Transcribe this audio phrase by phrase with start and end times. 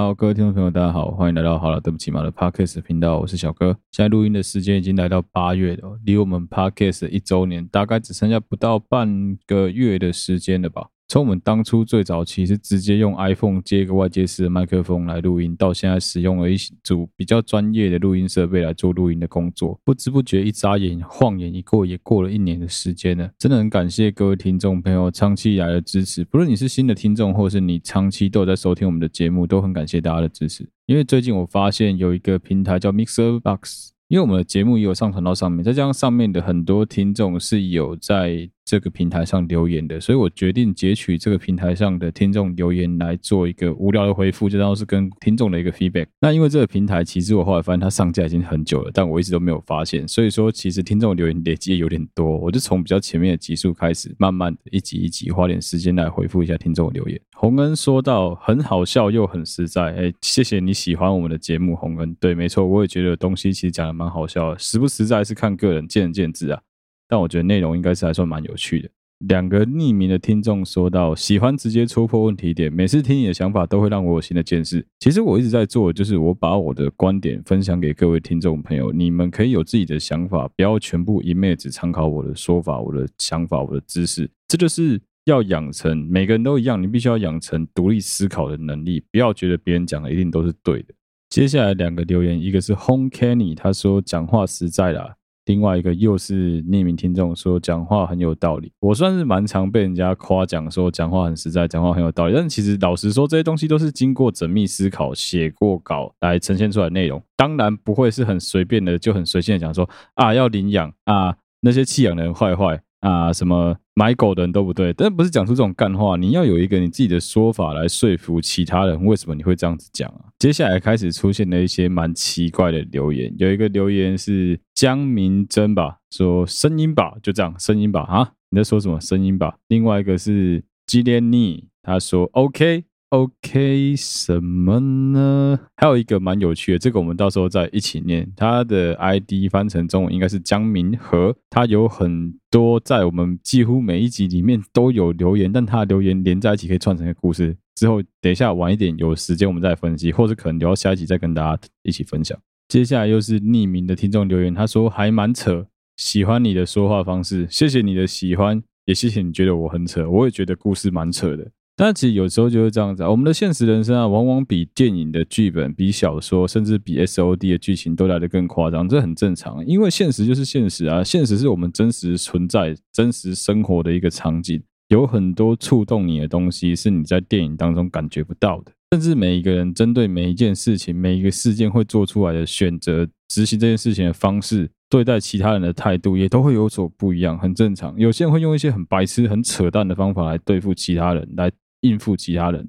[0.00, 3.76] 好，各位听众朋友，大家好，欢迎来到好了，对不起嘛的 Podcast 频道，我是小哥。
[3.92, 10.86] 现在录音的时间已经来到八月了，离我们 Podcast 一周年大概只剩下不到半个月的时间了吧。
[11.10, 23.28] 从我们当初最早期是直接用 iPhone 接一个外接式的麦克风来录音，到现在使用了一组比较专业的录音设备来做录音的工作，不知不觉一眨眼，晃眼一过，也过了一年的时间了。
[23.36, 30.64] 真的很感谢各位听众朋友长期以来的支持，不论你是新的听众，或是你长期都有在收听我们的节目，都很感谢大家的支持。
[30.86, 33.89] 因为最近我发现有一个平台叫 Mixer Box。
[34.10, 46.06] 因为我们的节目也有上传到上面，再加上上面的很多听众是有在这个平台上留言的，所以我决定截取这个平台上的听众留言来做一个无聊的回复，就当是跟听众的一个 feedback。
[46.20, 57.20] 那因为这个平台其实我后来发现它上架已经很久了，但我一直都没有发现，所以说其实听众留言累积有点多，我就从比较前面的集数开始，慢慢一集一集花点时间来回复一下听众的留言。
[57.40, 62.14] 洪恩说到很好笑又很实在，哎，谢谢你喜欢我们的节目，洪恩。
[62.20, 66.60] 对，没错，我也觉得东西其实讲的蛮好笑的，实不实在是看个人，见仁见智啊。
[67.08, 68.90] 但我觉得内容应该是还算蛮有趣的。
[69.20, 74.86] 两个匿名的听众说到，喜欢直接戳破问题点，每次听你的想法都会让我有新的见识。
[74.98, 85.00] 其实我一直在做，就是我把我的观点分享给各位听众朋友，你们可以有自己的想法，不要全部一昧只参考我的说法、我的想法、我的知识，这就是。
[85.24, 90.94] 要养成每个人都一样，你必须要养成独立思考的能力，不要觉得别人讲的一定都是对的。
[91.28, 95.14] 接下来两个留言，一个是 Home Kenny，他说讲话实在啦；
[95.46, 98.72] 另外一个又是匿名听众说讲话很有道理。
[98.80, 102.34] 我算是蛮常被人家夸奖说讲话很实在，讲话很有道理。
[102.34, 112.82] 但其实老实说，这些东西都是经过缜密思考、写过稿来呈现出来的内容，当然不会是很随便的，就很随性的讲说啊要领养啊那些弃养的人坏坏。
[113.00, 116.16] 啊，什么买狗的人都不对，但不是讲出这种干话。
[116.16, 120.32] 你要有一个你自己的说法来说服其他人，为什么你会这样子讲啊？
[120.38, 128.98] 接下来开始出现了一些蛮奇怪的留言，有一个留言是江明真吧，说声音吧，就这样，声音吧，啊，你在说什么？
[128.98, 129.56] 声音吧。
[129.68, 132.84] 另外一个是基连尼，他说 OK。
[133.10, 135.58] OK，什么呢？
[135.76, 138.32] 还有一个蛮有趣的，这个我们到时候再一起念。
[138.36, 147.56] 他的 ID 翻成中文应该是江明和，他有很多在我们几乎每一集里面都有留言，但他留言连在一起可以串成一个故事。
[147.74, 152.38] 之后等一下晚一点有时间我们再分析，或者可能留到下一集再跟大家一起分享。
[152.68, 155.66] 接下来又是匿名的听众留言，他说还蛮扯，
[155.96, 161.50] 喜欢你的说话方式，谢谢你的喜欢，也谢谢你觉得我很扯，我也觉得故事蛮扯的。
[161.82, 169.64] 但其实有时候就是这样子啊，我们的现实人生啊，往往比电影的剧本、比小说，甚至比 SOD 的剧情都来得更夸张，这很正常。
[169.64, 178.72] 因为现实就是现实啊，现实是我们真实存在、真实生活的一个场景，有很多触动你的东西是你在电影当中感觉不到的。
[178.92, 187.94] 甚至每一个人针对每一件事情、每一个事件会做出来的选择、执行这件事情的方式、对待其他人的态度，也都会有所不一样，很正常。
[187.96, 191.50] 有些人会用一些很白痴、很扯淡的方法来对付其他人，来。
[191.80, 192.68] 应付其他人，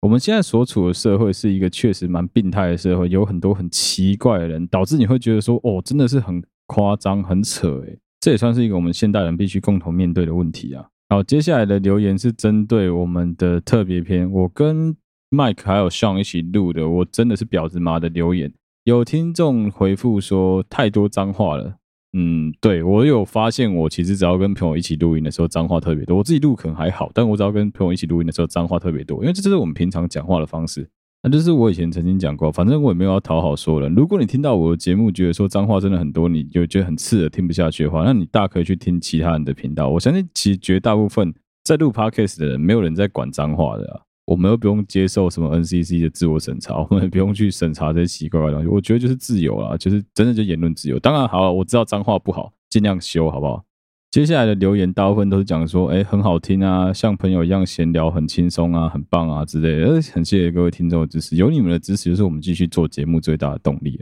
[0.00, 10.86] 我们现在所处的社会是一个确实蛮病态的社会，有很多很奇怪的人，导致你会觉得说，哦，真的是很夸张、很扯，诶，这也算是一个我们现代人必须共同面对的问题啊。
[11.08, 14.94] 好，接下来的留言是针对我们的特别篇，我跟
[15.30, 18.52] Mike 还有 Sean 一起录的，我真的是婊子妈的留言，
[18.84, 21.76] 有听众回复说太多脏话了。
[22.14, 26.16] 嗯，对，我有发现，我其实只要跟朋友一起录音的时候，脏话特别多。
[26.16, 30.88] 我自己录可能还好，但我只要跟朋友一起录音的时候，脏话特别多，因为这就是我们平常讲话的方式。
[31.22, 33.92] 那就是我以前曾经讲过，反正我也没有要讨好说人。
[33.94, 39.88] 如果你听到我的节目觉得说脏话真的很多，你就觉得很刺耳，听不下去的话，那你大可以去听其他人的频道。
[39.88, 44.02] 我相信，其实绝大部分在录 Podcast 的人，没有人在管脏话的。
[44.28, 48.68] 我们又不用接受什么 NCC 的自我审查， 我们也不用去审查这些奇怪的东西。
[48.68, 50.98] 我觉得就是自由啦，就是真的就言论自由。
[50.98, 53.64] 当然好了，我知道脏话不好，尽量修好不好？
[54.10, 59.94] 接下来的留言大部分都是讲说，哎，很好听啊，像朋友一样闲聊，很轻松啊，很棒啊之类的。
[60.12, 63.98] 很谢谢各位听众的支持，有你们的支持就是我们继续做节目最大的动力。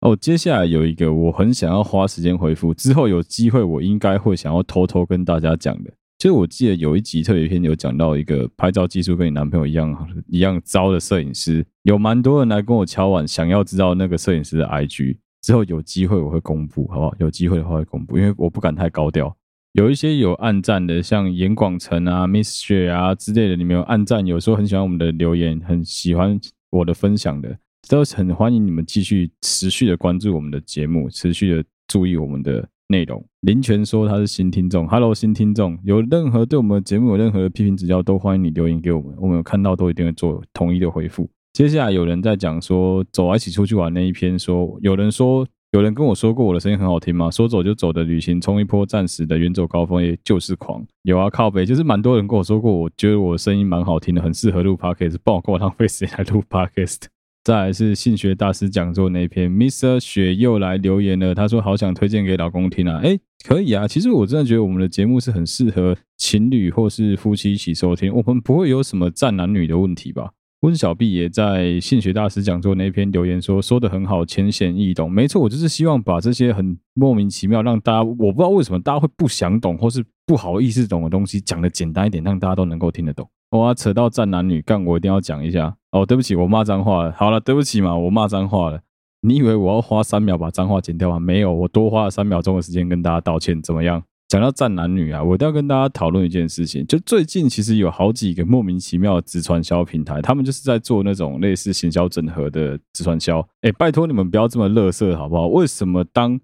[0.00, 5.92] 哦，接下来有一个我很想要花时间回复，之后有机会我应该会想要偷偷跟大家讲的。
[6.20, 15.16] 其实我记得有一集特别篇有讲到一个拍照技术跟你男朋友一样一样糟的摄影师，有蛮多人来跟我敲碗，想要知道那个摄影师的 IG。
[15.40, 17.14] 之后有机会我会公布，好不好？
[17.20, 19.34] 有机会的话会公布，因为我不敢太高调。
[19.72, 26.38] 有一些有暗赞的，像严广成啊、Miss 雪啊之类的，你们有暗赞，有时候很喜欢我们的留言，很喜欢
[26.68, 27.58] 我的分享的，
[27.88, 32.68] 都很欢迎你们继续持续的关注我们的节目，持续的注意我们的。
[32.90, 41.30] 内容，林泉说他是新听众，Hello 新听众，有任何对我们节目有任何的批评指教，都欢迎你留言给我们，我们有看到都一定会做统一的回复。
[41.52, 47.30] 接下来有人在讲说，走，一起出去玩那一篇说，有人说，有人跟我说过我的声音很好听吗？
[47.30, 50.84] 说走就走的旅行，冲一波暂时的远走高峰，也就是狂。
[51.02, 57.02] 有啊，靠北，就是蛮多人跟我说过，我觉得我的声音蛮好听的，很适合录 podcast，帮我跟我浪费时间来录 podcast。
[57.42, 59.98] 再来是性学大师讲座那篇，Mr.
[59.98, 70.32] 雪又来留言了，他说好想推荐给老公听啊，诶，可以啊，其实我真的觉得我们的节目是很适合情侣或是夫妻一起收听，我们不会有什么战男女的问题吧？
[70.60, 83.26] 温小碧也在性学大师讲座那篇留言说，说的很好，浅显易懂，没错，我就是希望把这些很莫名其妙让大家我不知道为什么大家会不想懂或是不好意思懂的东西讲的简单一点，让大家都能够听得懂。
[83.52, 86.04] 哇，扯到战男女，干我一定要讲一下哦。
[86.04, 87.12] 对不起，我骂脏话了。
[87.12, 88.80] 好了，对不起嘛，我骂脏话了。
[89.22, 91.18] 你以为我要花三秒把脏话剪掉吗？
[91.18, 93.60] 没有，我多花了三秒钟的时间跟大家道歉。
[93.62, 94.02] 怎么样？
[94.30, 96.86] 讲到战男女啊，我一定要跟大家讨论一件事情。
[96.86, 103.44] 就最近其实有好几个莫名其妙的直传销平台，他们就是在做那种类似行销整合的直传销。
[103.62, 105.48] 哎，拜托你们不要这么垃圾好不好？
[105.48, 106.38] 为什么当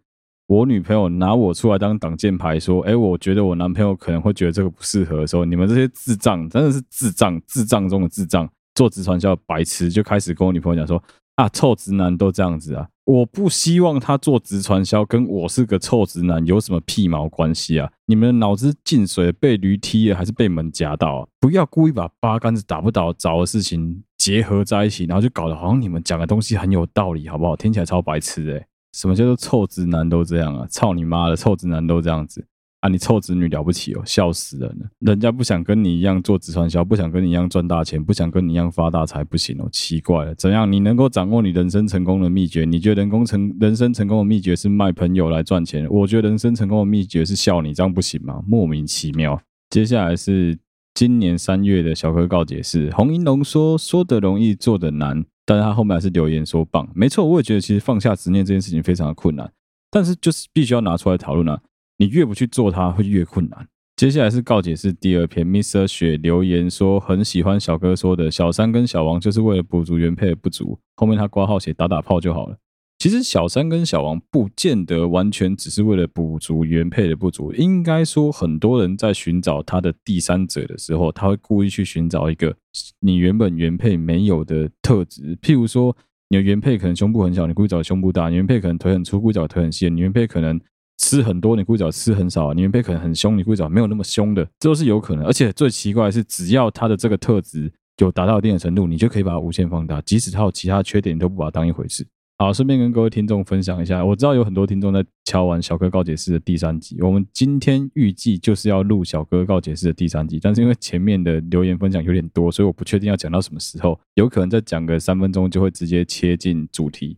[0.49, 11.01] 我女朋友拿我出来当挡箭牌，说：“哎，我觉得我男朋友可能会觉得这个不适合的时候，你们这些智障真的是智障，智障中的智障，做直传销白痴就开始跟我女朋友讲说：
[11.37, 12.89] 啊，臭直男都这样子啊！
[13.05, 17.91] 我不希望他做直传销，跟我是个臭直男有什么屁毛关系啊？
[18.07, 21.29] 你们脑子进水，被驴踢了还是被门夹到？
[21.39, 27.55] 不要故意把八竿子打不着的事情结合在一起，然后就搞得好像你们讲的东西很有道理，好不好？
[27.55, 28.67] 听起来超白痴哎、！”
[28.97, 30.67] 什么叫做臭直男都这样啊？
[30.71, 32.47] 操你妈的，臭直男都这样子
[32.87, 32.89] 啊！
[32.89, 34.87] 你臭子女了不起哦，笑死人了！
[35.01, 40.71] 人家不想跟你一样做直传销，不想跟你一样赚大钱，不想跟你一样发大财，不行哦，奇怪了，怎样？
[40.71, 42.65] 你能够掌握你人生成功的秘诀？
[42.65, 45.87] 你觉得人工成人生成功的秘诀是卖朋友来赚钱？
[45.91, 48.43] 我觉得人生成功的秘诀是笑你，这样不行吗？
[48.47, 49.41] 莫名其妙。
[49.71, 50.57] 接下来是
[50.95, 59.49] 今年三月的小哥告解释，洪银龙说：“说的容易，做的难。”但是他后面还是留言说棒，没错，我也觉得其实放下执念这件事情非常的困难，
[59.93, 61.61] 但是就是必须要拿出来讨论啊，
[61.99, 63.69] 你越不去做它，会越困难。
[63.97, 65.87] 接下来是告解室第二篇，Mr.
[65.87, 72.59] 雪留言说很喜欢小哥说的小三跟小王就是为了补足原配的不足，后面他挂号写打打炮就好了。
[72.99, 82.55] 其实小三跟小王不见得完全只是为了补足原配的不足，应该说很多人在寻找他的第三者的时候，他会故意去寻找一个
[83.01, 85.97] 你原本原配没有的特质，譬如说
[86.29, 90.59] 你的原配可能胸部很小，你故意找胸部大；你原配可能腿很粗，故意找腿很细；你原配可能
[91.07, 95.25] 吃很多，你故意找吃很少；你原配可能很凶，你故意找没有那么凶的，这都是有可能。
[95.25, 102.05] 而且最奇怪的是，只要他的这个特质有达到一定的程度，你就可以把它无限放大，即使他有其他缺点，你都不把它当一回事。
[102.39, 117.17] 好，顺便跟各位听众分享一下，我知道有很多听众在敲完小哥告解释的第三集，我们今天预计就是要录小哥告解释的第三集，但是因为前面的留言分享有点多，所以我不确定要讲到什么时候，有可能再讲个三分钟就会直接切进主题。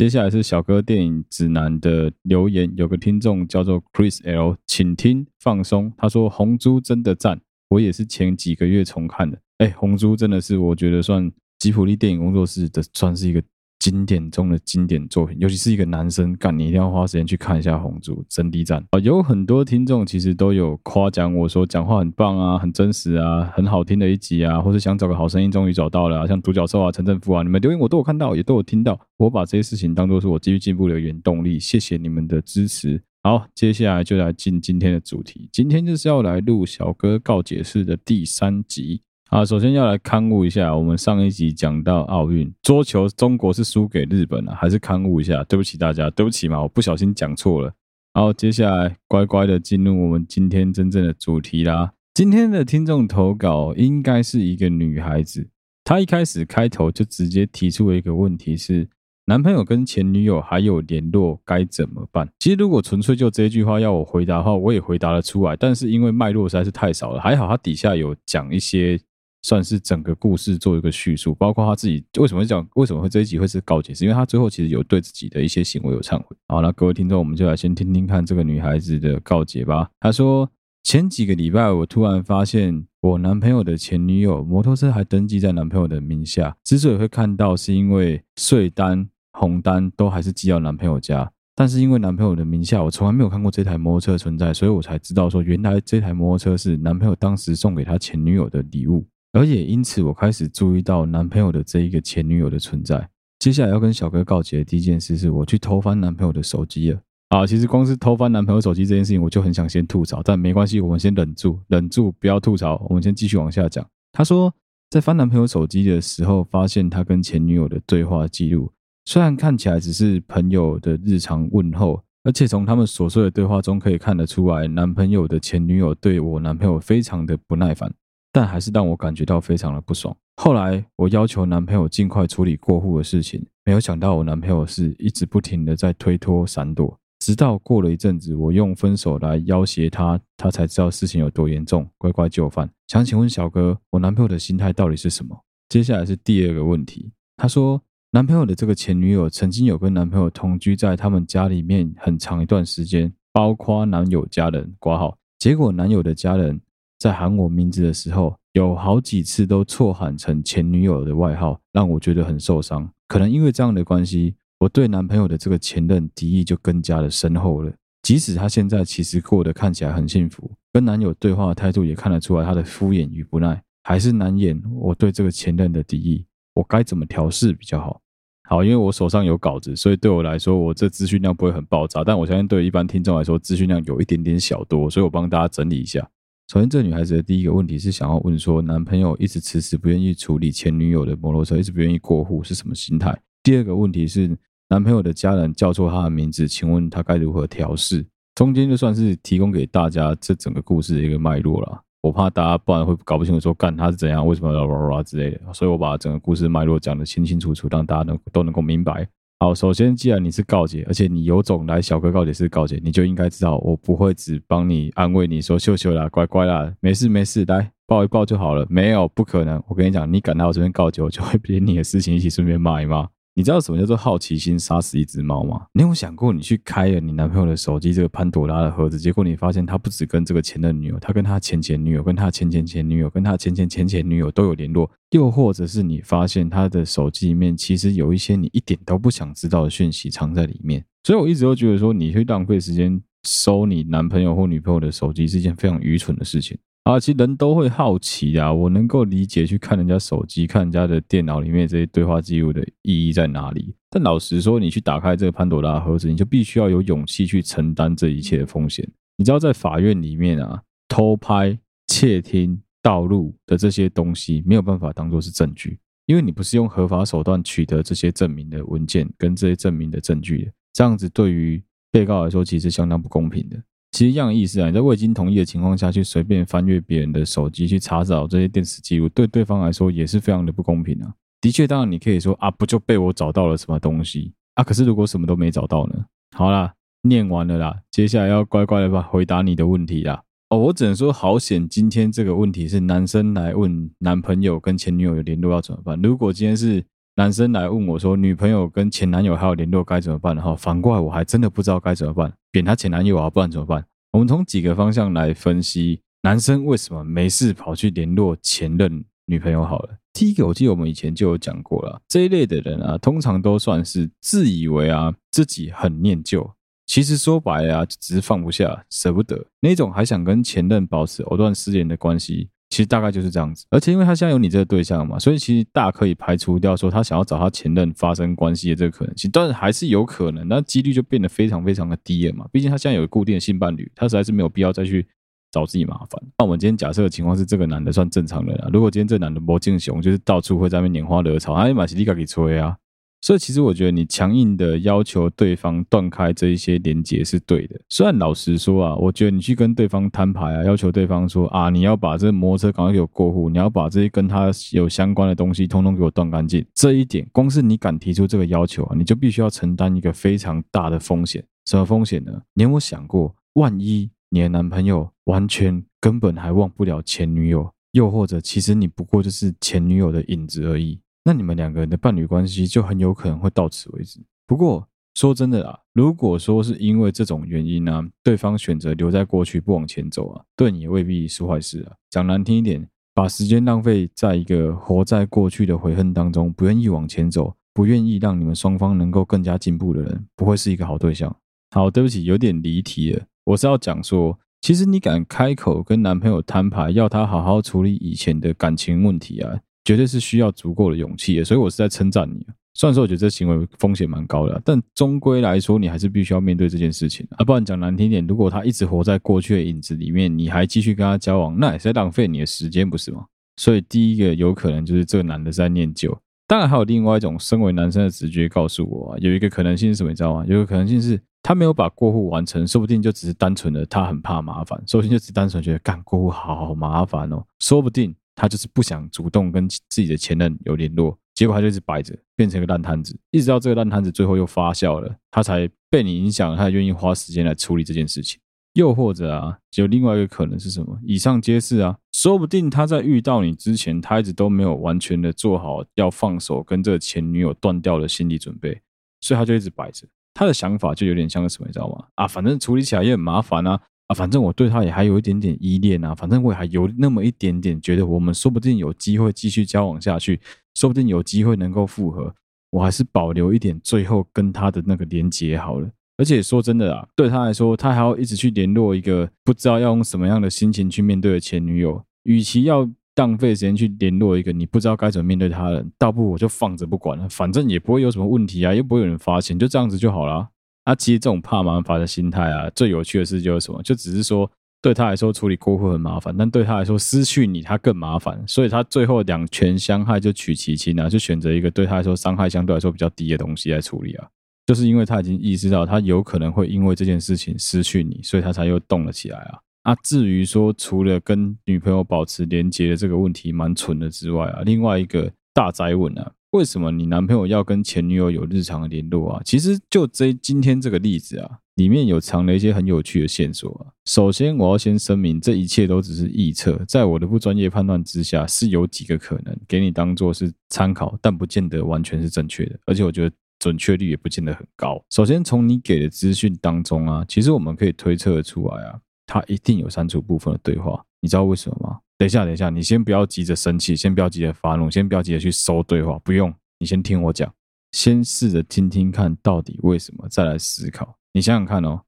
[0.00, 7.38] 接下来是小哥电影指南的留言，有个听众叫做 Chris L，请听放松，他说红猪真的赞，
[7.68, 13.42] 我也是前几个月重看的，哎，红猪真的是我觉得算吉普力电影工作室的算是一个。
[13.80, 18.98] 经典中的经典作品，尤其是一个男生干，你一定要花时间去看一下《红猪》真滴赞啊！
[19.00, 29.00] 有很多听众其实都有夸奖我说讲话很棒啊，很真实啊，很好听的一集啊，或是想找个好声音，终于找到了啊，像独角兽啊、陈正富啊，你们留言我都有看到，也都有听到。
[29.16, 33.02] 我把这些事情当做是我继续进步的原动力，谢谢你们的支持。
[33.22, 39.00] 好，接下来就来进今天的主题，今天就是要来录小哥告解室的第三集。
[39.30, 45.44] 啊，首先要来勘误一下，我们上一集讲到奥运桌球，中国是输给日本了，还是勘误一下？
[45.44, 47.72] 对不起大家，对不起嘛，我不小心讲错了。
[48.12, 51.92] 好，接下来乖乖的进入我们今天真正的主题啦。
[52.12, 55.48] 今天的听众投稿应该是一个女孩子，
[55.84, 58.88] 她一开始开头就直接提出了一个问题是：
[59.26, 62.28] 男朋友跟前女友还有联络，该怎么办？
[62.40, 69.00] 其实如果纯粹就这句话要我回答的话，我也回答得出来，但是因为脉络实在是太少了，还好她底下有讲一些。
[69.42, 76.36] 算是整个故事做一个叙述，包括他自己为什么会讲，为什么会这一集会是告解，是因为他最后其实有对自己的一些行为有忏悔。
[76.48, 79.88] 好，那各位听众，我们就来先听听看这个女孩子的告解吧。
[79.98, 80.50] 她说，
[80.82, 99.06] 前几个礼拜我突然发现我男朋友的前女友摩托车还登记在男朋友的名下，之所以会看到，是因为税单、红单都还是寄到男朋友家，但是因为男朋友的名下，我从来没有看过这台摩托车存在，所以我才知道说，原来这台摩托车是男朋友当时送给他前女友的礼物。
[99.32, 103.08] 而也因此，我开始注意到男朋友的这一个前女友的存在。
[103.38, 107.00] 接下来要跟小哥告解的第一件事是，我去偷翻男朋友的手机了。
[107.28, 113.86] 啊，其实光是偷翻男朋友手机这件事情，我就很想先吐槽，但没关系，我们先忍住，忍住不要吐槽，我们先继续往下讲。
[114.10, 114.52] 他说，
[114.90, 118.72] 在翻男朋友手机的时候，发现他跟前女友的对话记录，
[119.04, 127.90] 虽然看起来只是朋友的日常问候，而且从他们琐碎的对话中可以看得出来，男朋友的前女友对我男朋友非常的不耐烦，
[128.32, 130.16] 但还是让我感觉到非常的不爽。
[130.36, 136.96] 后来我要求男朋友尽快处理过户的事情，没有想到我男朋友是一直不停的在推脱闪躲。
[137.18, 142.70] 直到过了一阵子，我用分手来要挟他，他才知道事情有多严重，乖乖就范。
[142.88, 145.38] 想请问小哥，我男朋友的心态到底是什么？
[145.68, 147.12] 接下来是第二个问题。
[147.36, 147.82] 他说，
[148.12, 155.18] 男朋友的这个前女友曾经有跟男朋友同居在他们家里面很长一段时间，包括男友家人挂号。
[155.38, 156.58] 结果男友的家人
[157.00, 162.88] 在喊我名字的时候，有好几次都错喊成前女友的外号，让我觉得很受伤。
[163.08, 164.36] 可能因为这样的关系。
[164.60, 167.72] 我对男朋友的这个前任敌意就更加的深厚了。
[168.02, 176.26] 即使他现在其实过得看起来很幸福，跟男友对话的态度也看得出来他的敷衍与不耐，还是难掩我对这个前任的敌意。
[176.52, 178.02] 我该怎么调试比较好？
[178.50, 182.04] 好，因为我手上有稿子，所以对我来说，我这资讯量不会很爆炸。
[182.04, 186.06] 但我相信对一般听众来说，资讯量有一点点小多，所以我帮大家整理一下。
[186.50, 193.16] 首先，这女孩子的第一个问题是想要问说，男朋友一直迟迟不愿意处理前女友的摩托车，一直不愿意过户，是什么心态？
[193.44, 194.36] 第二个问题是。
[194.68, 198.04] 男朋友的家人叫错他的名字，请问他该如何调试？
[198.34, 201.82] 中间就算是提供给大家这整个故事的一个脉络了。
[202.02, 209.08] 我怕大家不然会搞不清楚说干他是怎样，为什么要哇哇之类的，所以我把整个故事脉络讲得清清楚楚，让大家能都能够明白。
[209.42, 218.66] 好，首先既然你是告解，而且你有种来小哥告解是告解，你就应该知道我不会只帮你安慰你说秀秀啦，乖乖啦，没事没事，来抱一抱就好了。
[218.68, 219.62] 没有，不可能。
[219.66, 223.08] 我跟你讲，你敢来我这边告解，我就会连你的事情一起顺便骂一骂。
[223.34, 225.66] 你知道什么叫做好奇心杀死一只猫吗？
[225.72, 240.84] 你有想过，你去开了你男朋友的手机这个潘朵拉的盒子，结果你发现他不止跟这个前任女友，他跟他前前女友、跟他前前前女友、跟他前前前前女友都有联络，又或者是你发现他的手机里面其实有一些你一点都不想知道的讯息藏在里面。
[241.04, 246.58] 所以我一直都觉得说，你会浪费时间收你男朋友或女朋友的手机是一件非常愚蠢的事情。
[246.84, 253.74] 啊，其实人都会好奇啊，我能够理解去看人家手机、看人家的电脑里面这些对话记录的意义在哪里。
[253.90, 258.88] 但老实说，你去打开这个潘朵拉盒子，你就必须要有勇气去承担这一切的风险。
[259.18, 270.52] 你知道，在法院里面啊，偷拍、窃听、盗录的这些东西没有办法当做是证据，因为你不是用合法手段取得这些证明的文件跟这些证明的证据的。
[270.72, 273.56] 这样子对于被告来说，其实相当不公平的。
[273.92, 281.12] 其实一样的意思啊，你在未经同意的情况下去随便翻阅别人的手机去查找这些电子记录，对对方来说也是非常的不公平啊。
[281.40, 284.62] 的确，当然你可以说啊，不就被我找到了什么东西啊？
[284.62, 286.04] 可是如果什么都没找到呢？
[286.36, 290.22] 好啦，念完了啦，接下来要乖乖的吧回答你的问题啦。
[290.50, 296.00] 哦，我只能说好险，今天这个问题是男生来问男朋友跟前女友有联络要怎么办。
[296.00, 296.84] 如果今天是
[297.20, 303.84] 男生来问我说，女朋友跟前男友还有联络该怎么办的话，反过来我还真的不知道该怎么办，扁他前男友啊，不然怎么办？
[304.12, 309.98] 我们从几个方向来分析，男生为什么没事跑去联络前任女朋友好了。
[310.14, 316.50] 第一个，我记得我们以前就有讲过了，这一类的人啊，通常都算是自以为啊自己很念旧，
[316.86, 322.48] 其实说白了啊，只是放不下、舍不得那种，还想跟前任保持藕断丝连的关系。
[322.70, 332.46] 其实大概就是这样子，而且因为他现在有你这个对象嘛，所以其实大可以排除掉说他想要找他前任发生关系的这个可能性，但是还是有可能，那几率就变得非常非常的低了嘛。
[332.52, 335.04] 毕竟他现在有固定的性伴侣，他实在是没有必要再去
[335.50, 336.22] 找自己麻烦。
[336.38, 338.68] 那我们今天假设的情况是，这个男的算正常人啊。
[338.72, 342.76] 如果今天这男的魔镜熊，就是到处会在那边拈花惹草，他马西利卡给吹啊。
[343.22, 347.78] 所以其实我觉得你强硬的要求对方断开这一些连接是对的。
[347.88, 356.64] 虽然老实说啊，我觉得你去跟对方摊牌啊，要求对方说啊，你要把这摩托车赶快给我过户，你要把这些跟他有相关的东西通通给我断干净。
[356.74, 361.44] 这一点，光是你敢提出这个要求啊，你就必须要承担一个非常大的风险。
[361.66, 362.32] 什么风险呢？
[362.54, 370.98] 你有没有想过，万一你的男朋友完全根本还忘不了前女友，又或者其实你不过就是前女友的影子而已？
[371.30, 374.18] 那你们两个人的伴侣关系就很有可能会到此为止。
[374.48, 374.84] 不过
[375.14, 381.92] 说真的啊，如果说是因为这种原因呢、对方选择留在过去不往前走啊，对你也未必是坏事啊。
[382.10, 382.84] 讲难听一点，
[383.14, 391.36] 把时间浪费在一个活在过去的悔恨当中，不愿意往前走，不愿意让你们双方能够更加进步的人，不会是一个好对象。
[391.70, 393.24] 好，对不起，有点离题了。
[393.44, 399.60] 我是要讲说，其实你敢开口跟男朋友摊牌，要他好好处理以前的感情问题啊。
[399.90, 402.46] 绝对是需要足够的勇气的，所以我是在称赞你。
[402.74, 407.44] 虽然说我觉得这行为风险蛮高的，但终归来说，你还是必须要面对这件事情啊！
[407.44, 413.24] 不然讲难听点，如果他一直活在过去的影子里面，你还继续跟他交往，那也是在浪费你的时间，不是吗？
[413.56, 416.16] 所以第一个有可能就是这个男的在念旧。
[416.46, 420.44] 当然还有另外一种，身为男生的直觉告诉我啊，有一个可能性是什么，你知道吗？
[420.46, 438.40] 有一个可能性是他没有把过户完成，说不定就只是单纯的他很怕麻烦，说不定就只单纯觉得干过户，好麻烦哦，说不定他就是不想主动跟自己的前任有联络，结果他就一直摆着，变成一个烂摊子，一直到这个烂摊子最后又发酵了，他才被你影响，他愿意花时间来处理这件事情。
[438.72, 440.98] 又或者啊，有另外一个可能是什么？
[441.04, 448.80] 以上皆是啊，说不定他在遇到你之前，他一直都没有完全的做好要放手跟这个前女友断掉的心理准备，
[449.20, 450.06] 所以他就一直摆着。
[450.32, 452.06] 他的想法就有点像个什么，你知道吗？
[452.14, 453.78] 啊，反正处理起来也很麻烦啊，
[454.10, 460.40] 啊，反正我对他也还有一点点依恋啊，反正我也还有那么一点点觉得我们说不定有机会继续交往下去，
[460.74, 462.34] 说不定有机会能够复合，
[462.70, 465.88] 我还是保留一点最后跟他的那个连接好了。
[466.18, 472.02] 而且说真的啊，对他来说，他还要一直去联络一个不知道要用什么样的心情去面对的前女友。
[472.24, 480.48] 与其要浪费时间去联络一个你不知道该怎么面对他人，倒不如我就放着不管了，反正也不会有什么问题啊，又不会有人发现，就这样子就好了。
[480.90, 483.80] 那，其实这种怕麻烦的心态啊，最有趣的事就是什么？
[483.84, 484.50] 就只是说
[484.82, 494.26] 对他来说处理过户很麻烦，但对他来说失去你他更麻烦，所以他最后两全相害就取其轻啊，就选择一个对他来说伤害相对来说比较低的东西来处理啊。
[494.66, 499.58] 就是因为他已经意识到他有可能会因为这件事情失去你，所以他才又动了起来啊。
[499.82, 509.42] 啊，至于说除了跟女朋友保持连结的这个问题蛮蠢的之外啊，另外一个大灾问啊，为什么你男朋友要跟前女友有日常的联络啊？
[509.44, 513.92] 其实就这今天这个例子啊，里面有藏了一些很有趣的线索啊。
[514.04, 522.78] 首先，我要先声明，这一切都只是臆测，在我的不专业判断之下，是有几个可能给你当做是参考，但不见得完全是正确的。
[522.86, 523.34] 而且我觉得。
[523.62, 525.04] 准确率也不见得很高。
[525.10, 528.98] 首先，从你给的资讯当中啊，其实我们可以推测出来啊，
[529.30, 531.00] 他一定有删除部分的对话。
[531.20, 532.00] 你知道为什么吗？
[532.18, 537.54] 等一下，等一下，你先不要急着生气，先不要急着发怒，先不要急着去搜对话，不用，你先听我讲，
[537.92, 541.16] 先试着听听看到底为什么，再来思考。
[541.32, 542.00] 你想想看哦，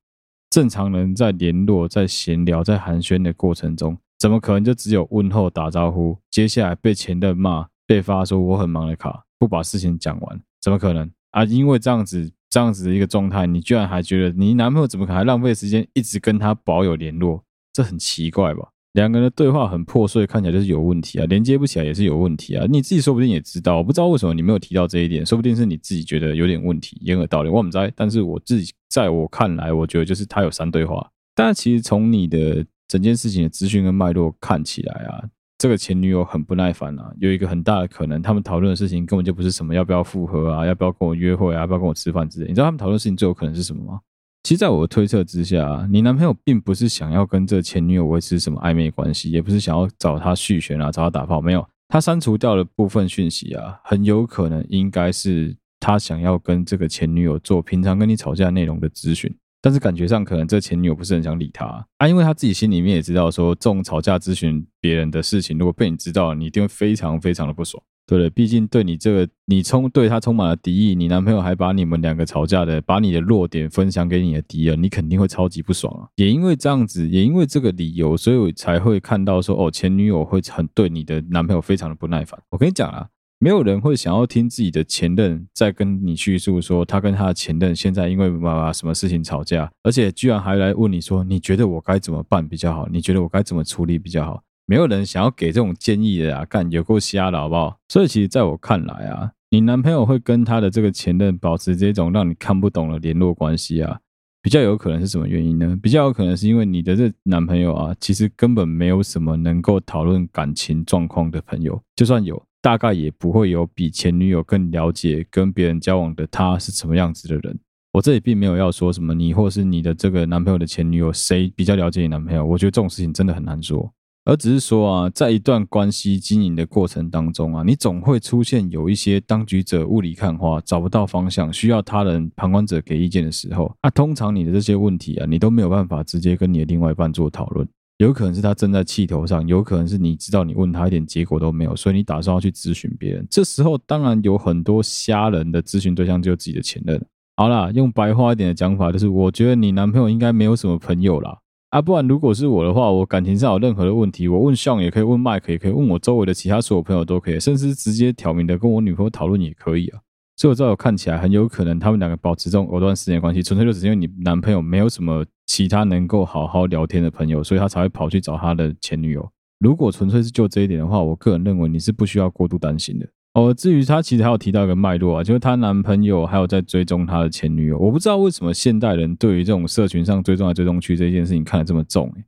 [0.50, 11.08] 正常人在联络、在闲聊、在寒暄的过程中，怎么可能就只有问候、打招呼，接下来被前任骂、被发说我很忙的卡，不把事情讲完，怎么可能？
[11.30, 17.42] 啊，因为这样子这样子的一个状态，你居然还觉得你男朋友怎么可能还浪费时间一直跟他保有联络？
[17.72, 18.68] 这很奇怪吧？
[18.92, 22.66] 两个人的对话很破碎，看起来就是有问题啊，连接不起来也是有问题啊。
[22.68, 27.92] 你自己说不定也知道，我不知道为什么你没有提到这一点，说不定是你自己觉得有点问题，掩耳盗铃，我不知。
[27.96, 31.10] 但是我自己在我看来，我觉得就是他有三对话。
[31.34, 35.24] 但其实从你的整件事情的资讯跟脉络看起来啊。
[35.62, 42.48] 这个前女友很不耐烦啊，有一个很大的可能，他们讨论的事情根本就不是什么要不要复合啊，要不要跟我约会啊，要不要跟我吃饭之类。
[42.48, 44.00] 你知道他们讨论的事情最有可能是什么吗？
[44.42, 51.64] 其实，在我推测之下，你男朋友并不是想要跟这前女友维持什么暧昧关系，也不是想要找她续弦啊，找她打炮，没有。
[51.88, 59.32] 他删除掉的部分讯息啊，很有可能应该是他想要跟这个前女友做平常跟你吵架内容的咨询。
[59.62, 68.28] 但是感觉上可能这前女友不是很想理他啊，因为他自己心里面也知道说，这种吵架咨询别人的事情，如果被你知道了，你一定会非常非常的不爽，对不对？
[68.28, 76.08] 毕竟对你这个你充对他充满了敌意，你男朋友还把你们两个吵架的，把你的弱点分享给你的敌人，你肯定会超级不爽啊。
[76.16, 82.40] 也因为这样子，也因为这个理由，所以我才会看到说，哦，前女友会很对你的男朋友非常的不耐烦。
[82.50, 83.06] 我跟你讲啊。
[83.42, 92.86] 没有人会想要听自己的前任在跟你叙述说他跟他的前任现在因为爸爸什么事情吵架，而且居然还来问你说，你觉得我该怎么办比较好？
[92.88, 94.44] 你觉得我该怎么处理比较好？
[94.64, 97.76] 没有人想要给这种建议的啊，干有够瞎的好不好？
[97.88, 103.98] 所以其实在我看来啊，你男朋友会跟他的这个前任保持这种让你看不懂的联络关系啊，
[104.40, 105.76] 比较有可能是什么原因呢？
[105.82, 112.40] 比较有可能是因为你的这男朋友啊，其实根本没有什么能够讨论感情状况的朋友，就算有。
[112.62, 117.58] 大概也不会有比前女友更了解跟别人交往的他是什么样子的人。
[117.92, 123.92] 我这里并没有要说什么你或是你的这个男朋友的前女友谁比较了解你男朋友，我觉得这种事情真的很难说，
[124.24, 137.68] 而只是说啊，在一段关系经营的过程当中啊，你总会出现有一些当局者雾里看花，找不到方向，需要他人旁观者给意见的时候，那通常你的这些问题啊，你都没有办法直接跟你的另外一半做讨论。
[138.02, 143.26] 有可能是他正在气头上，有可能是你知道你问他一点结果都没有，所以你打算要去咨询别人。
[143.30, 147.00] 这时候当然有很多瞎人的咨询对象，就是自己的前任。
[147.36, 151.38] 好啦，用白话一点的讲法，就是我觉得你男朋友应该没有什么朋友啦。
[151.70, 160.00] 啊，不然如果是我的话，我感情上有任何的问题，我问向也可以，问 Mike 也可以，问我周围的其他所有朋友都可以，甚至直接挑明的跟我女朋友讨论也可以啊。
[160.36, 169.30] 所以我在我看起来，很有可能他们两个保持这种藕断丝连关系，纯粹就只是因为你男朋友没有什么其他能够好好聊天的朋友，所以他才会跑去找他的前女友。
[169.60, 173.06] 如果纯粹是就这一点的话，我个人认为你是不需要过度担心的。
[173.34, 177.78] 哦，至于他其实还有提到一个脉络啊，就是她男朋友还有在追踪她的前女友。
[177.78, 182.24] 我不知道为什么现代人对于这种社群上追踪来追踪去这件事情看得这么重，欸，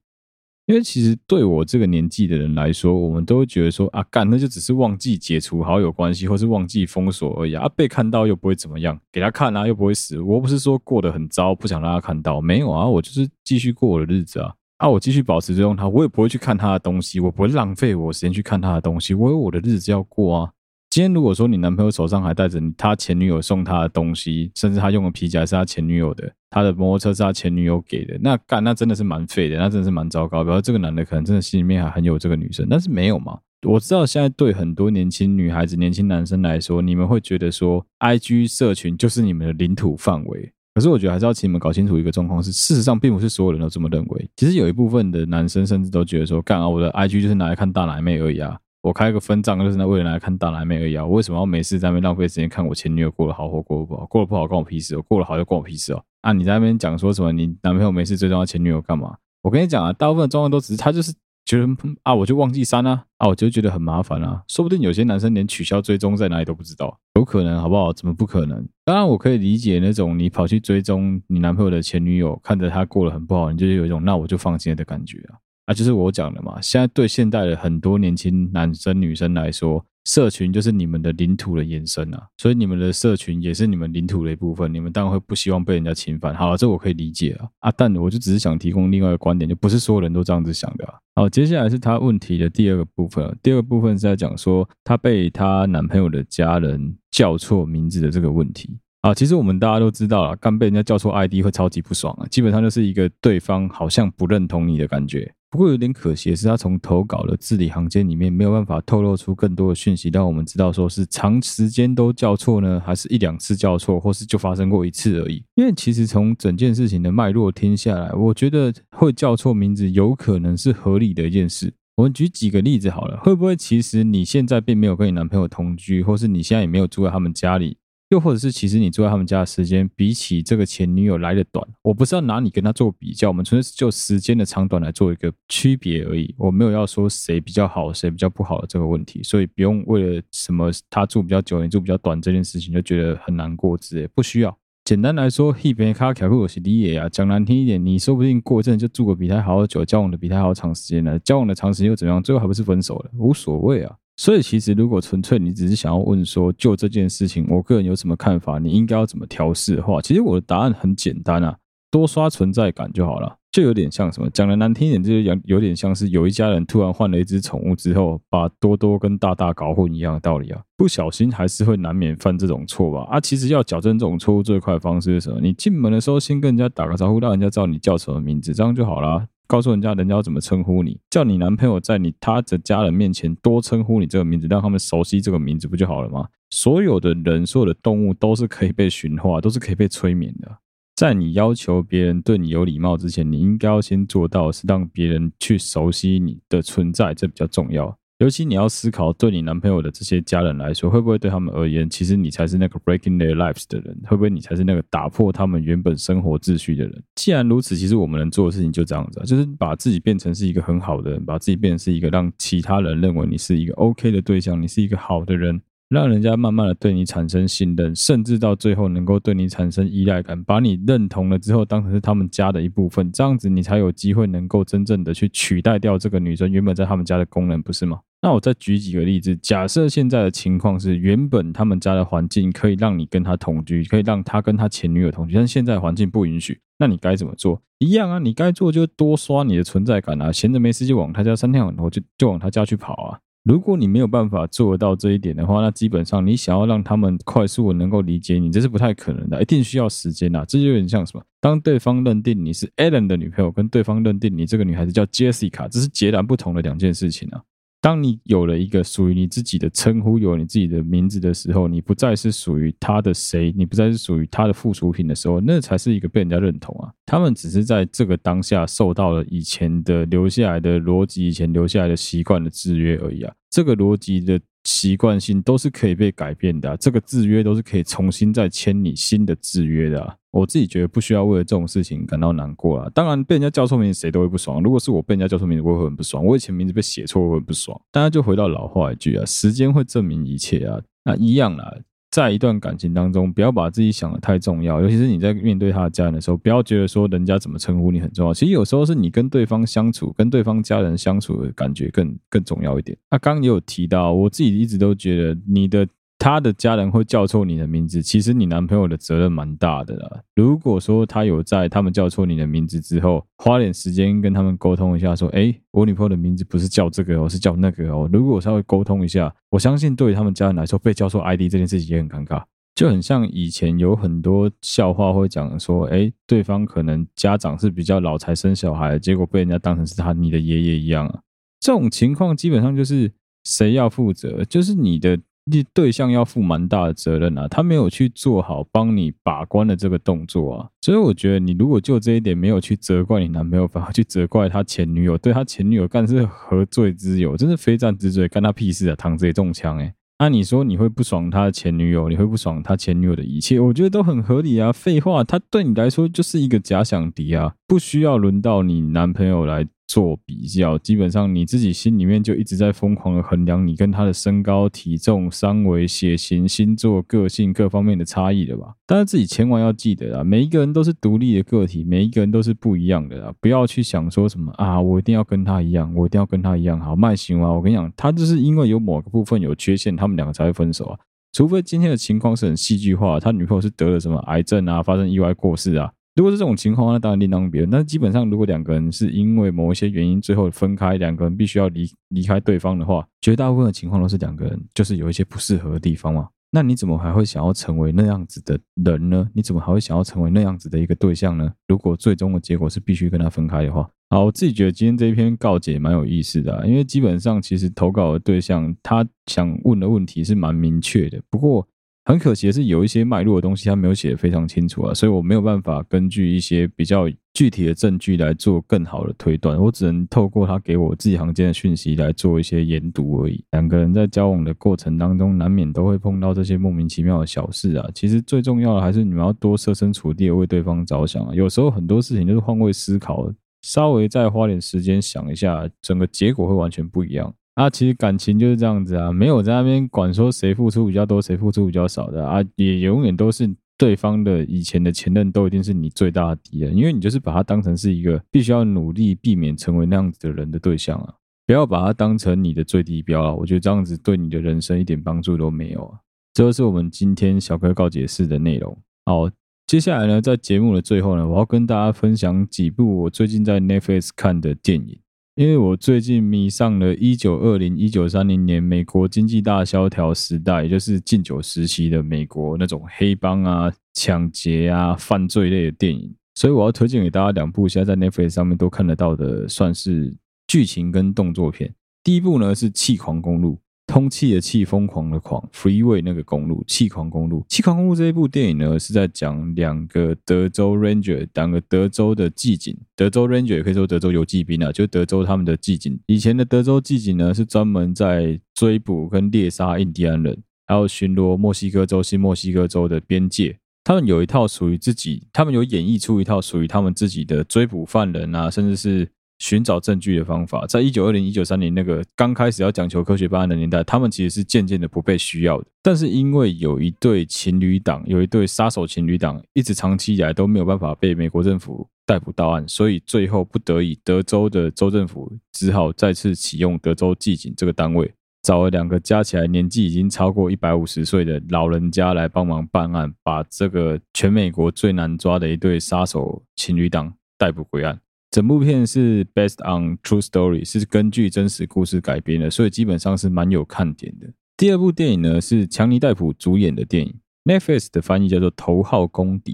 [0.66, 10.18] 因为其实对我这个年纪的人来说，我们都会觉得说啊，干那就只是忘记解除好友关系，或是忘记封锁而已啊，被看到又不会怎么样，给他看啊又不会死。
[10.20, 14.54] 我不是说过得很糟，不想让他看到，没有啊，我就是继续过我的日子啊。
[14.78, 20.50] 啊，我继续保持追踪他，我也不会去看他的东西，我不会浪费我时间去看他的东西，我有我的日子要过啊。
[20.94, 30.44] 今天如果说你男朋友手上还带着他前女友送他的东西，甚至他用的皮夹是他前女友的，他的摩托车是他前女友给的，那干那真的是蛮废的，那真的是蛮糟糕。
[30.44, 33.36] 比如这个男的可能真的心里面还很有这个女生，但是没有嘛。
[33.66, 40.52] 我知道现在对很多年轻女孩子、年轻男生来说，你们会觉得说，IG 社群就是你们的领土范围。
[40.74, 44.30] 可是我觉得还是要请你们搞清楚一个状况是，事实上并不是所有人都这么认为。
[44.36, 48.56] 其实有一部分的男生甚至都觉得说，干啊，我的 IG 就是拿来看大奶妹而已啊。
[48.84, 51.02] 我开个分账就是那为了来看大奶妹而已啊！
[51.02, 54.04] 我为什么要没事在那边浪费时间看我前女友过得好或过得不好？
[54.04, 56.04] 过得不好关我屁事哦，过得好就关我屁事哦！
[56.20, 57.32] 啊，你在那边讲说什么？
[57.32, 59.16] 你男朋友没事追踪他前女友干嘛？
[59.40, 61.14] 我跟你讲啊，大部分的状况都只是他就是
[61.46, 61.66] 觉得
[62.02, 64.42] 啊，我就忘记删啊，啊，我就觉得很麻烦啊。
[64.48, 67.90] 说不定有些男生连取消追踪在哪里都不知道，有可能好不好？
[67.90, 68.68] 怎么不可能？
[68.84, 75.40] 当然我可以理解那种你跑去追踪你男朋友的前女友，看着他过得很不好，你就有一种那我就放心了的感觉啊。
[75.66, 76.60] 啊，就是我讲的嘛。
[76.60, 84.72] 现在对现代的很多年轻男生女生来说，社群就是你们的领土的延伸啊，所以你们的社群也是你们领土的一部分。
[84.72, 86.34] 你们当然会不希望被人家侵犯。
[86.34, 87.48] 好了，这我可以理解啊。
[87.60, 90.94] 啊，但我就只是想提供另外一个观点，就不是所有人都这样子想的啊。
[91.14, 93.34] 好，接下来是他问题的第二个部分。
[93.42, 98.78] 第二个部分是在讲说，她被她男朋友的家人叫错名字的这个问题。
[99.00, 102.26] 啊，其实我们大家都知道了，刚被人家叫错 ID 会超级不爽啊。
[102.30, 105.30] 基本上就是一个对方好像不认同你的感觉。
[105.54, 115.40] 不过有点可惜的是，他从投稿的字里行间里面没有办法透露出更多的讯息，让我们知道说是长时间都叫错呢，还是一两次叫错，或是就发生过一次而已。
[115.54, 121.72] 因为其实从整件事情的脉络听下来，我觉得会叫错名字有可能是合理的一件事。
[121.94, 127.76] 我们举几个例子好了，会不会其实你现在并没有跟你男朋友同居，或是你现在也没有住在他们家里？
[128.14, 136.32] 又或者是，其实你住在他们家的时间比起这个前女友来的短，我不是要拿你跟他做比较，我们纯粹是就时间的长短来做一个区别而已。
[136.38, 144.56] 我没有要说谁比较好，谁比较不好的这个问题，所以不用为了什么他住比较久，你住比较短这件事情就觉得很难过之类，不需要。
[144.84, 152.22] 简单来说，一边卡卡库是你也啊，讲难听一点，你说不定过一阵就住个比他好久，交往的比他好长时间了，交往的长时间又怎么样？
[152.22, 153.96] 最后还不是分手了，无所谓啊。
[154.16, 161.56] 所以，其实如果纯粹你只是想要问说，就这件事情，我个人有什么看法，你应该要怎么调试的话，其实我的答案很简单啊，
[161.90, 163.38] 多刷存在感就好了。
[163.50, 170.60] 就有点像什么，讲的难听一点，就是有有点像是有一家人突然换了一只宠物之后，把多多跟大大搞混一样的道理啊。
[170.76, 173.06] 不小心还是会难免犯这种错吧？
[173.08, 175.40] 啊，其实要矫正这种错误最快的方式是什么？
[175.40, 179.26] 你进门的时候先跟人家打个招呼，让人家知道你叫什么名字，这样就好了。
[179.46, 186.26] 告诉人家，人家要怎么称呼你，叫你男朋友在你他的家人面前多称呼你这个名字，让他们熟悉这个名字，不就好了吗？
[186.50, 190.58] 所有的人，所有的动物都是可以被驯化，都是可以被催眠的。
[190.96, 197.98] 在你要求别人对你有礼貌之前，你应该要先做到是让别人去熟悉你的存在，这比较重要。
[198.18, 203.98] 尤其你要思考，对你男朋友的这些家人来说，会不会对他们而言，其实你才是那个 breaking their lives 的人？
[204.04, 207.02] 会不会你才是那个打破他们原本生活秩序的人？
[207.16, 215.60] 既然如此，其实我们能做的事情就这样子，就是把自己变成是一个很好的人，把自己变成是一个让其他人认为你是一个 OK 的对象，你是一个好的人。
[215.88, 228.00] 让人家慢慢的对你产生信任，甚至到最后能够对你产生依赖感，把你认同了之后当成是他们家的一部分，这样子你才有机会能够真正的去取代掉这个女生原本在他们家的功能，不是吗？
[228.22, 237.60] 那我再举几个例子，假设现在的情况是原本他们家的环境可以让你跟他同居，可以让他跟他前女友同居，但现在环境不允许，那你该怎么做？
[237.78, 243.20] 一样啊，你该做就多刷你的存在感啊，闲着没事就往他家三天两头就就往他家去跑啊。
[243.44, 250.46] 如果你没有办法做到这一点的话，那基本上你想要让他们快速的能够理解你，这是不太可能的，一定需要时间啊。
[250.46, 251.22] 这就有点像什么？
[251.42, 257.42] 当对方认定你是 Alan 的女朋友，跟对方认定你这个女孩子叫 Jessica，这是截然不同的两件事情啊。
[257.84, 266.90] 当你有了一个属于你自己的称呼，有你自己的名字的时候，你不再是属于他的谁，你不再是属于他的附属品的时候，那才是一个被人家认同啊。
[267.04, 273.30] 他们只是在这个当下受到了以前的留下来的逻辑，以前留下来的习惯的制约而已啊。
[273.50, 280.18] 这个逻辑的习惯性都是可以被改变的啊，这个制约都是可以重新再签你新的制约的。
[280.34, 282.90] 我自己觉得不需要为了这种事情感到难过啊。
[282.92, 284.60] 当然，被人家叫错名字，谁都会不爽。
[284.62, 286.24] 如果是我被人家叫错名字，我会很不爽。
[286.24, 287.80] 我以前名字被写错，我会很不爽。
[287.92, 290.80] 大家就回到老话一句啊，时间会证明一切啊。
[291.04, 291.76] 那一样啦。
[292.10, 298.32] 在一段感情当中，不要把自己想得太重要，尤其是你在面对他的家人的时候，不要觉得说人家怎么称呼你很重要。
[298.32, 302.96] 其实有时候是你跟对方相处，跟对方家人相处的感觉更更重要一点。
[303.10, 305.86] 那刚刚也有提到，我自己一直都觉得你的。
[306.16, 310.22] 他的家人会叫错你的名字，其实你男朋友的责任蛮大的啦。
[310.36, 322.42] 如果说他有在他们叫错你的名字之后，花点时间跟他们沟通一下，说：“诶，我女朋友的名字不是叫这个哦，是叫那个哦。”如果稍微沟通一下，我相信对于他们家人来说，被叫错 ID 这件事情也很尴尬，
[322.74, 331.20] 就很像以前有很多笑话会讲说：“诶，对方可能家长是比较老才生小孩，结果被人家当成是他你的爷爷一样啊。”
[331.60, 333.12] 这种情况基本上就是
[333.44, 335.20] 谁要负责，就是你的。
[335.46, 347.36] 你对象要负蛮大的责任啊，他没有去做好帮你把关的这个动作啊，所以我觉得你如果就这一点没有去责怪你男朋友，反而去责怪他前女友，对他前女友干是何罪之有？
[347.36, 348.96] 真是非战之罪，干他屁事啊！
[348.96, 349.92] 躺着也中枪诶。
[350.18, 353.60] 那你说你会不爽他的前女友，你会不爽他前女友的一切？
[353.60, 354.72] 我觉得都很合理啊。
[354.72, 359.66] 废话，他对你来说就是一个假想敌啊，不需要轮到你男朋友来。
[359.86, 368.74] 做比较，基本上你自己心里面就一直在疯狂的衡量你跟他的身高、体重、三围、血型、星座、个性各方面的差异的吧。
[368.86, 377.52] 但是自己千万要记得啊，每一个人都是独立的个体，每一个人都是不一样的啊，不要去想说什么啊，我一定要跟他一样，我一定要跟他一样好，慢行啊。
[377.52, 380.98] 我跟你讲，他就是因为有某个部分有缺陷，他们两个才会分手啊。
[381.32, 385.92] 除非今天的情况是很戏剧化，他女朋友是得了什么癌症啊，发生意外过世啊。
[386.14, 387.70] 如果是这种情况，那当然另当别论。
[387.70, 396.28] 但是基本上，如果两个人是因为某一些原因最后分开，两个人必须要离离开对方的话，绝大部分的情况都是两个人就是有一些不适合的地方嘛。
[396.52, 399.28] 那你怎么还会想要成为那样子的人呢？
[399.34, 401.52] 你怎么还会想要成为那样子的一个对象呢？
[401.66, 411.66] 如果最终的结果是必须跟他分开的话，好，我自己觉得今天这一篇告解蛮有意思的啊，因为基本上其实投稿的对象他想问的问题是蛮明确的，不过。
[412.06, 423.42] 很可惜的是，有一些脉络的东西他没有写得非常清楚啊，所以我没有办法根据一些比较具体的证据来做更好的推断，我只能透过他给我字里行间的讯息来做一些研读而已。
[423.52, 427.88] 两个人在交往的过程当中，难免都会碰到这些莫名其妙的小事啊。
[427.94, 431.34] 其实最重要的还是你们要多设身处地的为对方着想啊。
[431.34, 437.34] 有时候很多事情就是换位思考，稍微再花点时间想一下，整个结果会完全不一样。
[437.54, 451.14] 啊，其实感情就是这样子啊，没有在那边管说谁付出比较多，谁付出比较少的啊，也永远都是对方的以前的前任都一定是你最大的敌人，因为你就是把他当成是一个必须要努力避免成为那样子的人的对象啊，
[451.46, 455.98] 不要把他当成你的最低标啊，我觉得这样子对你的人生一点帮助都没有啊。
[456.32, 458.76] 这就是我们今天小哥告解室的内容。
[459.04, 459.30] 好，
[459.68, 464.98] 接下来呢，在节目的最后呢，我要跟大家分享几部我最近在 Netflix 看的电影。
[465.36, 480.14] 因为我最近迷上了一九二零、一九三零年美国经济大萧条时代，也就是禁酒时期的美国那种黑帮啊、抢劫啊、犯罪类的电影，所以我要推荐给大家两部现在在 Netflix 上面都看得到的，算是
[480.46, 481.74] 剧情跟动作片。
[482.04, 483.54] 第一部呢是《气狂公路》。
[483.86, 496.00] 通气的气，疯狂的狂，Freeway 那个公路，气狂公路，气狂公路这一部电影呢，是在讲两个德州 Ranger，两个德州的骑警，德州 Ranger 也可以说德州游骑兵啊，就德州他们的骑警。
[496.06, 503.58] 以前的德州骑警呢，是专门在追捕跟猎杀印第安人，还有巡逻墨西哥州、新墨西哥州的边界。
[503.84, 509.08] 他们有一套属于自己，他们有演绎出一套属于他们自己的追捕犯人啊，甚至是。
[509.38, 515.66] 寻找证据的方法，在一九二零、一九三零那个刚开始要讲求科学办案的年代，他们其实是渐渐的不被需要的。
[515.82, 538.00] 但是因为有一对情侣党，有一对杀手情侣党，一直长期以来都没有办法被美国政府逮捕到案，所以最后不得已，德州的州政府只好再次启用德州骑警这个单位，找了两个加起来年纪已经超过一百五十岁的老人家来帮忙办案，把这个全美国最难抓的一对杀手情侣党逮捕归案。
[538.34, 544.26] 整部片是 based on true story，是根据真实故事改编的，所以基本上是蛮有看点的。
[544.56, 549.52] 第二部电影呢是强尼戴普主演的电影，Netflix 的翻译叫做《头号公敌》，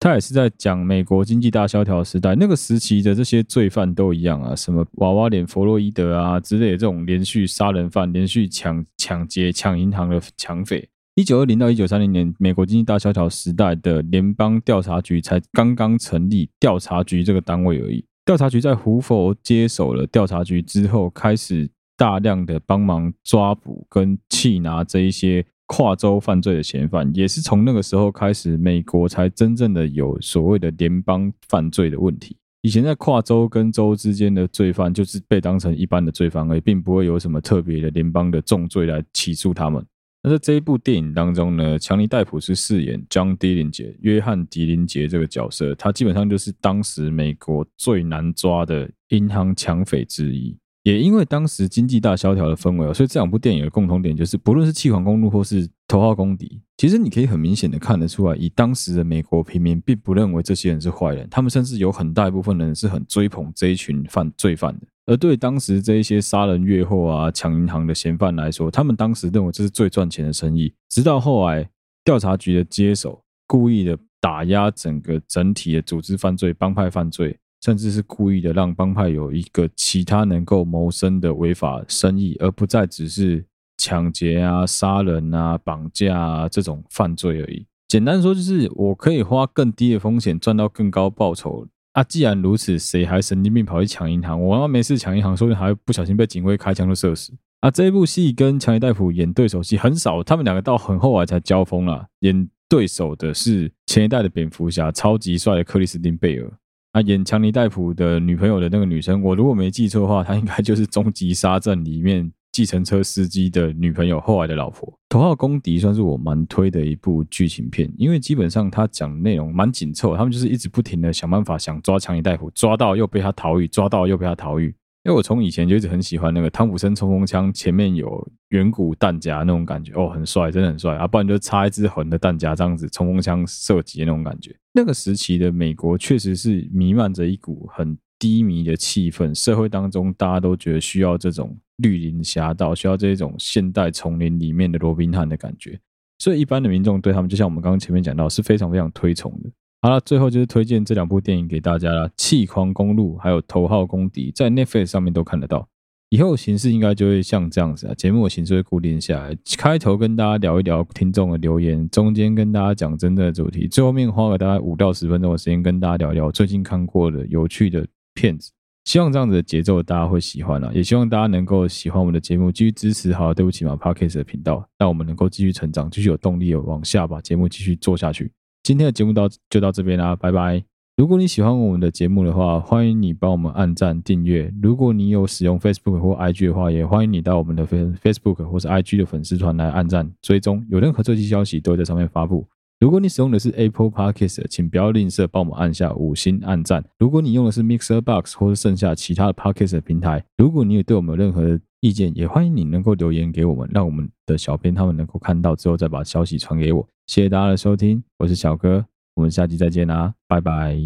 [0.00, 10.88] 他也是在讲美国经济大萧条时代那个时期的这些罪犯都一样啊，什么娃娃脸弗洛伊德啊之类的这种连续杀人犯、连续抢抢劫、抢银行的抢匪。
[11.14, 18.04] 一九二零到一九三零年，美国经济大萧条时代的联邦调查局才刚刚成立调查局这个单位而已。
[18.26, 32.36] 调查局在胡佛接手了调查局之后，开始大量的帮忙抓捕跟缉拿这一些跨州犯罪的嫌犯，也是从那个时候开始，美国才真正的有所谓的联邦犯罪的问题。
[32.62, 39.86] 以前在跨州跟州之间的罪犯，就是被当成一般的罪犯而已，并不会有什么特别的联邦的重罪来起诉他们。
[40.26, 50.58] 那在这一部电影当中呢，强尼戴普是饰演 John Dillinger 约翰迪林杰这个角色，他基本上就是当时美国最难抓的银行抢匪之一。
[50.82, 64.86] 也因为当时经济大萧条的氛围，所以这两部电影的共同点就是，不论是缉狂公路或是头号公敌，其实你可以很明显的看得出来，以当时的美国平民并不认为这些人是坏人，他们甚至有很大一部分人是很追捧这一群犯罪犯的。
[65.06, 70.74] 而对当时这一些杀人越货啊、抢银行的嫌犯来说，他们当时认为这是最赚钱的生意。
[70.88, 71.68] 直到后来
[72.04, 77.38] 调查局的接手，故意的打压整个整体的组织犯罪、帮派犯罪。
[77.62, 83.44] 甚至是故意的让帮派有一个其他能够谋生的违法生意，而不再只是
[83.78, 87.66] 抢劫啊、杀人啊、绑架啊这种犯罪而已。
[87.88, 91.66] 简单说，就是我可以花更低的风险赚到更高报酬
[91.96, 92.04] 啊！
[92.04, 94.38] 既然如此，谁还神经病跑去抢银行？
[94.38, 97.70] 我他妈没事抢银行，说不定还不小心被警卫开枪就射死啊！
[97.70, 102.06] 这部戏跟强尼戴普演对手戏很少，他们两个到很后来才交锋了。
[102.20, 106.52] 演对手的是前一代的蝙蝠侠，超级帅的克里斯汀贝尔。
[106.92, 114.90] 啊演强尼戴普的女朋友的那个女生，我如果没记错的话，她应该就是《终极杀阵》里面计程车司机的女朋友，后来的老婆。
[115.10, 124.74] 头号公敌算是我蛮推的一部剧情片，因为基本上他讲的内容蛮紧凑，他们就是一直不停的想办法想抓强尼戴夫，抓到又被他逃狱，抓到又被他逃狱。
[125.04, 131.06] 因为我从以前就一直很喜欢那个汤普森冲锋枪前面有远古弹夹那种感觉，哦，很帅，真的很帅啊！
[131.06, 134.56] 不然就插一支横的弹夹这样子冲锋枪射击那种感觉。
[134.72, 145.78] 那个时期的美国确实是弥漫着一股很低迷的气氛，社会当中大家都觉得需要这种绿林侠盗，需要这种现代丛林里面的罗宾汉的感觉，
[146.18, 149.50] 所以一般的民众对他们，就像我们刚刚前面讲到，是非常非常推崇的。
[149.82, 155.68] 好了，最后就是推荐这两部电影给大家了，《气狂公路》还有《头号公敌》，在 Netflix 上面都看得到。
[156.08, 167.84] 以后形式应该就会像这样子啊，节目的形式会固定下来，开头跟大家聊一聊听众的留言，中间跟大家讲真正的主题，最后面花个大概五到十分钟的时间跟大家聊一聊最近看过的有趣的
[168.16, 168.50] 骗子。
[168.84, 173.12] 希望这样子的节奏大家会喜欢啊，也希望大家能够喜欢我们的节目，继续支持。
[173.12, 178.30] 好，对不起嘛，Podcast 的频道，让我们能够继续成长，继续有动力往下把节目继续做下去。
[178.62, 180.64] 今天的节目到就到这边啦，拜拜！
[180.96, 184.54] 如果你喜欢我们的节目的话，欢迎你帮我们按赞订阅。
[184.62, 190.64] 如果你有使用 Facebook 或 IG 的话，也欢迎你到我们的 Facebook 或是 IG 的粉丝团来按赞追踪。
[190.70, 192.46] 有任何最新消息都会在上面发布。
[192.78, 196.84] 如果你使用的是 Apple Podcast，请不要吝啬帮我们按下五星按赞。
[196.98, 206.86] 如果你用的是 Mixer Box 或是剩下其他的 Podcast 平台，如果你有对我们有任何意见，也欢迎你能够留言给我们，让我们的小编他们能够看到之后再把消息传给我。
[207.06, 208.84] 谢谢大家的收听，我是小哥，
[209.14, 210.76] 我们下期再见啦，拜拜。